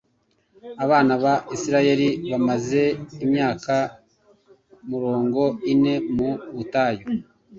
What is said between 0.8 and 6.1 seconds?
Abana ba Isirayeli bamaze imyaka morongo ine